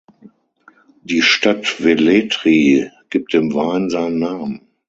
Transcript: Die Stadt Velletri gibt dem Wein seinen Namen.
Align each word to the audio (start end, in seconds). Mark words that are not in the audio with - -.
Die 1.03 1.21
Stadt 1.21 1.79
Velletri 1.83 2.89
gibt 3.11 3.33
dem 3.33 3.53
Wein 3.53 3.91
seinen 3.91 4.17
Namen. 4.17 4.61